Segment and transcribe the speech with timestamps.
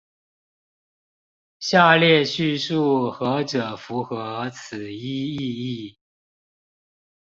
[1.59, 5.37] 下列敘述何者符合此一意
[5.91, 5.97] 義？